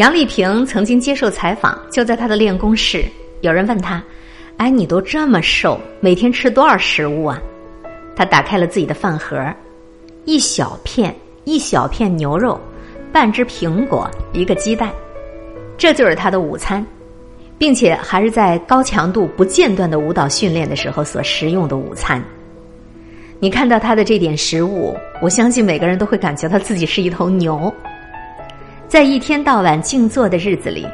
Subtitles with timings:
[0.00, 3.04] 杨丽萍曾经接受采访，就在她的练功室，
[3.42, 4.02] 有人问她
[4.56, 7.38] ：“哎，你都这么瘦，每天吃多少食物啊？”
[8.16, 9.38] 她打开了自己的饭盒，
[10.24, 12.58] 一小片一小片牛肉，
[13.12, 14.90] 半只苹果，一个鸡蛋，
[15.76, 16.82] 这就是她的午餐，
[17.58, 22.24] 并且还是在高强度不间断的舞蹈训练的时候所食用的午餐。
[23.38, 27.70] 你看到她的这点食物，我相信每个人都会感觉到自己是一头牛。
[28.90, 30.84] 在一天到晚静坐的日子里，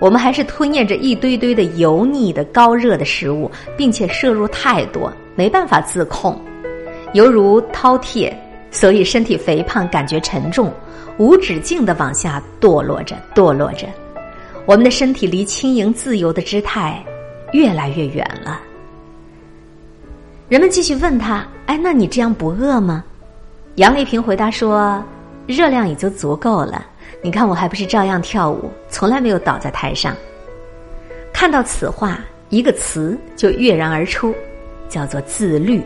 [0.00, 6.36] 我们还是吞咽着一堆堆的油腻的高热的食物，并且摄入太多，没办法自控，
[7.12, 8.34] 犹如饕餮，
[8.72, 10.68] 所以身体肥胖，感觉沉重，
[11.16, 13.86] 无止境的往下堕落着，堕落着，
[14.66, 17.00] 我们的身体离轻盈自由的姿态
[17.52, 18.60] 越来越远了。
[20.48, 23.04] 人们继续问他：“哎，那你这样不饿吗？”
[23.76, 25.00] 杨丽萍回答说
[25.46, 26.86] ：“热量已经足够了。”
[27.24, 30.14] 你看，我还不是照样跳舞，从来没有倒在台上。
[31.32, 34.34] 看到此话，一个词就跃然而出，
[34.90, 35.82] 叫做自律。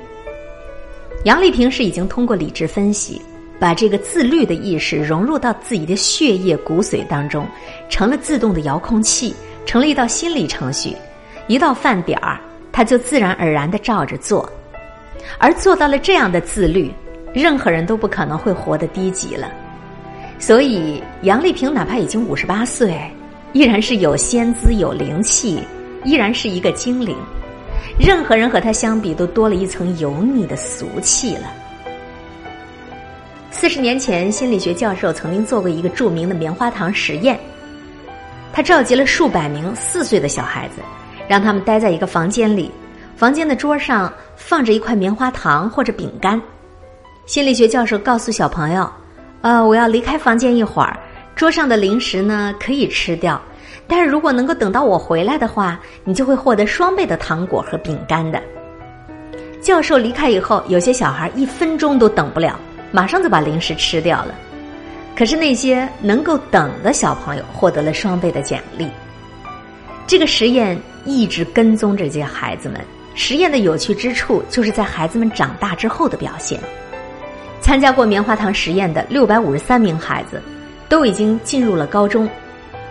[1.22, 3.22] 杨丽萍是已经通过理智分析，
[3.60, 7.46] 把这个自律的意识融入到自己的血液骨髓当中，
[7.88, 9.32] 成了自动的遥控器，
[9.64, 10.96] 成了一道心理程序。
[11.46, 12.40] 一到饭点儿，
[12.72, 14.50] 他就自然而然的照着做，
[15.38, 16.92] 而做到了这样的自律，
[17.32, 19.48] 任何人都不可能会活得低级了。
[20.40, 22.96] 所以，杨丽萍哪怕已经五十八岁，
[23.52, 25.62] 依然是有仙姿、有灵气，
[26.04, 27.16] 依然是一个精灵。
[27.98, 31.52] 任何人和她相比，都多了一层油腻的俗气了。
[33.50, 37.38] 四十年前，心理学教授曾经做过一个著名的棉花糖实验。
[38.52, 40.76] 他召集了数百名四岁的小孩子，
[41.26, 42.70] 让他们待在一个房间里，
[43.16, 46.40] 房间的桌上放着一块棉花糖或者饼干。
[47.26, 48.88] 心理学教授告诉小朋友。
[49.40, 50.98] 呃，我要离开房间一会儿，
[51.36, 53.40] 桌上的零食呢可以吃掉，
[53.86, 58.42] 但是如果能够等到我回来的话，你就会获得双倍的糖果和饼干的。
[59.60, 62.58] 教授离开以后，有些小孩一分钟都等不了，
[62.90, 64.34] 马上就把零食吃掉了。
[65.16, 68.88] 可是那些能够等的小朋友获得了双倍的奖励。
[70.06, 72.80] 这个实验一直跟踪着这些孩子们。
[73.14, 76.60] 实验的有趣之处，就是在孩子们长大之后的表现。
[77.68, 80.40] 参加过棉花糖实验的六百五十三名孩子，
[80.88, 82.26] 都已经进入了高中。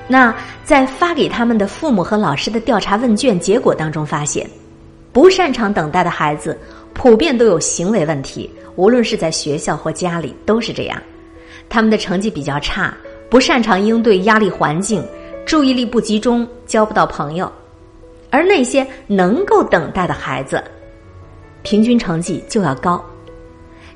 [0.07, 0.31] 那
[0.63, 4.47] 在发给他们的父母和老师的调查问卷结果当中发现，
[5.11, 6.55] 不擅长等待的孩子
[6.93, 11.01] 普遍都有行为问题，无论是在学校或家里都是这样。
[11.67, 12.95] 他们的成绩比较差，
[13.31, 15.03] 不擅长应对压力环境，
[15.43, 17.51] 注意力不集中，交不到朋友。
[18.29, 20.63] 而那些能够等待的孩子，
[21.63, 23.03] 平均成绩就要高。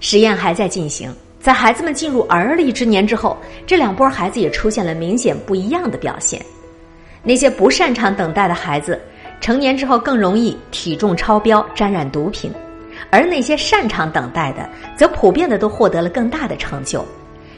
[0.02, 6.44] 实验还在进行，在孩子们进入而立之年之后，这两波孩子也出现了明显不一样的表现。
[7.24, 9.00] 那些不擅长等待的孩子，
[9.40, 12.52] 成年之后更容易体重超标、沾染毒品；
[13.12, 14.68] 而那些擅长等待的，
[14.98, 17.06] 则普遍的都获得了更大的成就，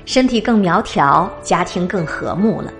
[0.05, 2.73] 身体更苗条，家庭更和睦了。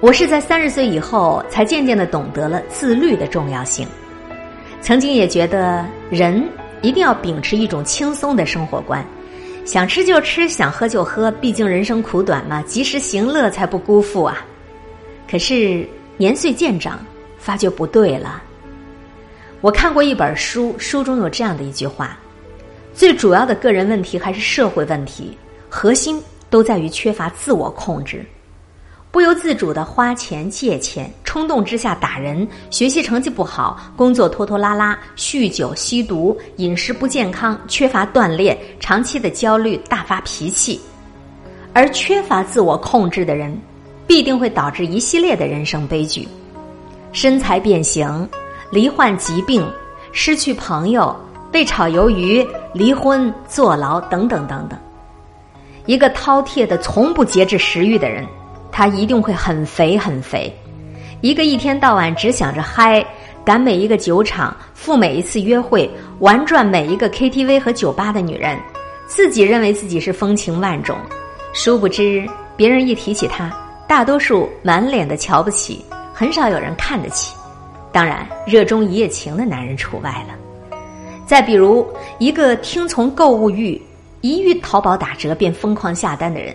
[0.00, 3.86] 我是在三十岁以后才渐渐的懂得了自律的重要性，
[4.80, 6.44] 曾经也觉得人。
[6.84, 9.02] 一定要秉持一种轻松的生活观，
[9.64, 14.44] 想吃就吃，想喝就喝，毕竟人生苦短嘛，及时行乐才不辜负啊。
[15.26, 16.98] 可是年岁渐长，
[17.38, 18.42] 发觉不对了。
[19.62, 22.18] 我看过一本书，书中有这样的一句话：
[22.92, 25.34] 最主要的个人问题还是社会问题，
[25.70, 28.22] 核心都在于缺乏自我控制。
[29.10, 40.80] 不由自主的花钱借钱，冲动之下打人，学习成绩不好，工作拖拖拉拉，酗酒吸毒，饮食不健康，缺乏锻炼，长期的焦虑，大发脾气，
[41.72, 43.60] 而缺乏自我控制的人，
[44.06, 46.28] 必定会导致一系列的人生悲剧：
[47.10, 48.28] 身材变形、
[48.70, 49.68] 罹患疾病、
[50.12, 51.12] 失去朋友、
[51.50, 54.78] 被炒鱿鱼、离婚、坐牢等等等等。
[55.86, 58.24] 一个饕餮的、从不节制食欲的人。
[58.76, 60.52] 他一定会很肥很肥，
[61.24, 63.02] 一个一天到晚只想着嗨，
[63.46, 68.58] 赶每一个酒场，赴每一次约会，玩转每一个 KTV 和酒吧的女人，
[69.06, 70.94] 自己认为自己是风情万种，
[71.54, 72.28] 殊不知
[72.58, 73.50] 别人一提起她，
[73.88, 75.82] 大多数满脸的瞧不起，
[76.12, 77.34] 很少有人看得起，
[77.90, 80.34] 当然热衷一夜情的男人除外了。
[81.24, 83.80] 再比如一个听从购物欲，
[84.20, 86.54] 一遇淘宝打折便疯狂下单的人。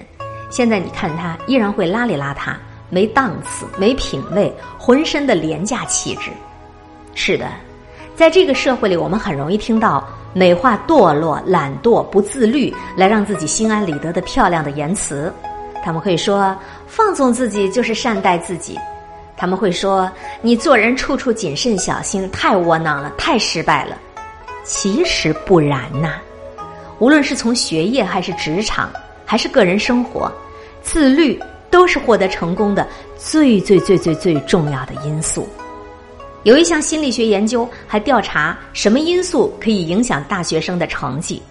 [0.52, 2.54] 现在你看他依然会邋里邋遢、
[2.90, 6.32] 没档次、没品位，浑身的廉价气质。
[7.16, 7.48] 是的，
[8.16, 15.34] 在这个社会里，我们很容易听到美化堕落、懒惰、不自律，来让自己心安理得的漂亮的言辞。
[15.84, 16.56] 他们会说
[16.88, 18.78] ：“放纵自己就是善待自己。
[19.38, 23.98] 他们会说你做人处处谨慎小心，太窝囊了，太失败了。
[24.66, 26.16] 其实不然呐，
[27.00, 28.92] 无论是从学业还是职场，
[29.26, 30.30] 还是个人生活，
[30.82, 31.42] 自律
[31.90, 32.88] 是获得成功的
[33.18, 35.46] 最最最最最重要的因素。
[36.44, 41.42] 有一项心理学研究还调查什么因素可以影响大学生的成绩。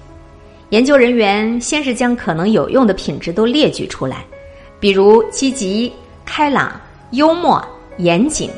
[0.71, 4.25] 研究人员先是将可能有用的品质都列举出来，
[4.81, 5.93] 比如积极、
[6.25, 6.81] 开朗、
[7.11, 7.63] 幽默、
[7.99, 8.51] 严谨、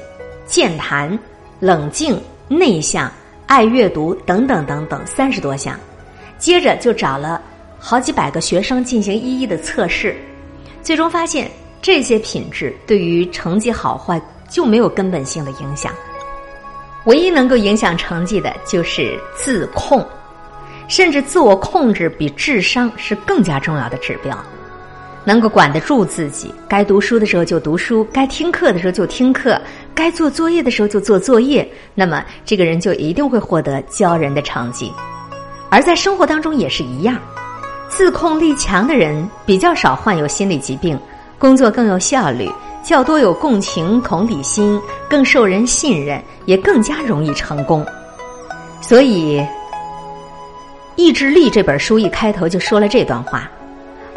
[0.46, 1.18] 健谈、
[1.58, 3.10] 冷静、内向、
[3.46, 5.78] 爱阅读等等等等三十多项。
[6.38, 7.40] 接着就找了
[7.78, 10.16] 好几百个学生进行一一的测试，
[10.82, 11.50] 最终发现
[11.82, 15.92] 这些品质对于成绩好坏就没有根本性的影响。
[17.06, 20.06] 唯一能够影响成绩的就是自控，
[20.88, 24.36] 甚至自我控制比智商是更加重要的指标。
[25.22, 29.60] 能够管得住自己，该读书的时候就读书，该听课的时候就听课，
[29.94, 34.90] 该做作业的时候就做作业，那么这个人就一定会获得骄人的成绩。
[35.68, 37.18] 而在生活当中也是一样，
[37.88, 40.98] 自控力强的人比较少患有心理疾病，
[41.40, 42.48] 工作更有效率。
[42.82, 47.84] 较多有共情、同理心，更受人信任，也更加容易成功。
[48.80, 49.38] 所以，
[50.96, 53.50] 《意志力》这本书一开头就说了这段话：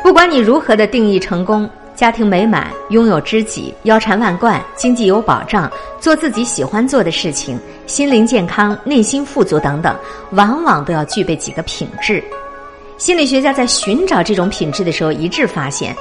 [0.02, 9.94] 不管你如何的定义成功，家庭美满、拥有知己、腰缠万贯、经济有保障、做自己喜欢做的事情、心灵健康、内心富足等等，
[10.32, 12.24] 往往都要具备几个品质。
[12.98, 15.94] 心理学家在寻找这种品质的时候，一致发现，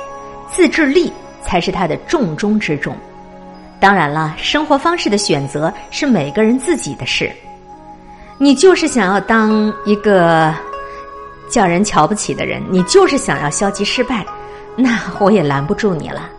[0.53, 1.13] 自制力。
[1.45, 2.97] 才是他的重中之重。
[3.81, 7.31] 当然了，生活方式的选择是每个人自己的事。
[8.39, 10.55] 你就是想要当一个
[11.51, 14.25] 叫人瞧不起的人，你就是想要消极失败，
[14.77, 16.31] 那我也拦不住你了。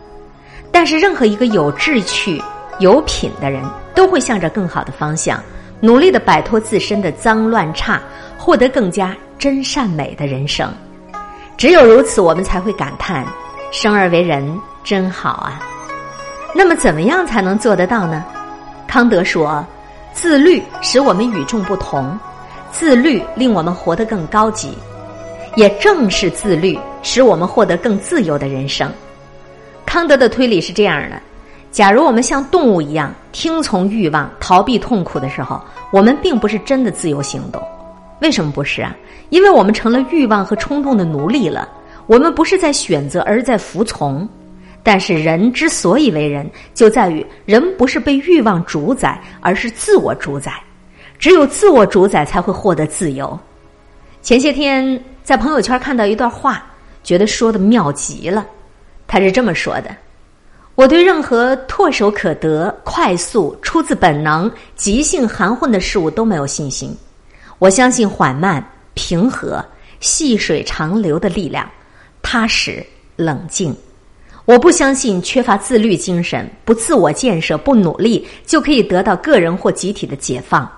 [0.72, 2.42] 但是，任何一个有志趣、
[2.80, 3.62] 有品的人，
[3.94, 5.38] 都会向着更好的方向，
[5.80, 8.00] 努力的摆脱自身的脏乱差，
[8.38, 10.72] 获得更加真善美的人生。
[11.58, 13.24] 只有如此，我们才会感叹：
[13.74, 14.56] 生而为人。
[14.84, 15.58] 真好啊！
[16.54, 18.22] 那么，怎么样才能做得到呢？
[18.86, 19.66] 康德说
[20.12, 22.16] ：“自律使我们与众不同，
[22.70, 24.76] 自律令我们活得更高级。
[25.56, 28.92] 也正是自律，使我们获得更自由的人生。”
[29.86, 31.18] 康德的推理是这样的：
[31.72, 35.58] 假如我们像动物一样听从欲望、逃避痛苦的时候，
[35.90, 37.60] 我们并不是真的自由行动。
[38.20, 38.94] 为什么不是啊？
[39.30, 41.66] 因为我们成了欲望和冲动的奴隶了。
[42.06, 44.28] 我们不是在选择，而是在服从。
[44.82, 50.52] 但是人之所以为人，就在于人不是被欲望主宰，而是自我主宰。
[51.18, 53.38] 只有自我主宰，才会获得自由。
[54.20, 56.66] 前些天在朋友圈看到一段话，
[57.02, 58.46] 觉得说的妙极了。
[59.06, 59.96] 他是这么说的
[60.74, 66.94] ：“我对任何唾手可得、快速、出自本能、即兴含混的事物都没有信心。
[67.58, 68.62] 我相信缓慢、
[68.92, 69.64] 平和、
[70.00, 71.66] 细水长流的力量，
[72.24, 72.84] 踏实、
[73.14, 73.72] 冷静。”
[74.46, 80.70] 我不相信缺乏自律精神、不自我建设、不努力就可以得到个人或集体的解放。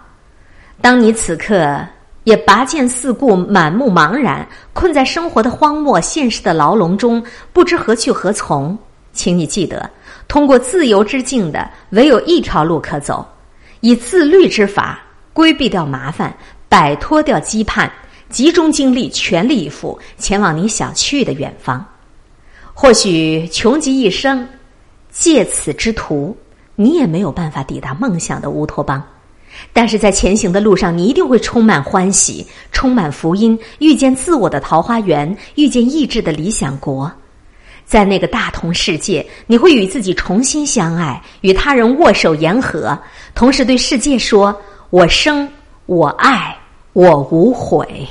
[0.81, 1.84] 当你此刻
[2.22, 7.20] 也拔剑四顾、满目茫然，困在生活的荒漠、现实的牢笼中，
[7.52, 8.78] 不知何去何从，
[9.12, 9.90] 请你记得，
[10.28, 13.26] 通过自由之境的唯有一条路可走，
[13.81, 16.32] 以自律之法规避掉麻烦，
[16.69, 17.91] 摆脱掉羁绊，
[18.28, 21.84] 集中精力，全力以赴，前往你想去的远方。
[22.74, 24.46] 或许穷极一生，
[25.10, 26.36] 借此之途，
[26.74, 29.02] 你也没有办法抵达梦想的乌托邦。
[29.72, 37.10] 但是在前行的路上，你一定会充满欢喜，充满福音，遇见自我的桃花源，遇见意志的理想国。
[37.86, 42.98] 在那个大同世界，你会与自己重新相爱，与他人握手言和，
[43.32, 44.54] 同时对世界说
[44.90, 45.48] ：“我生，
[45.86, 46.56] 我爱，
[46.96, 48.08] 我无悔。”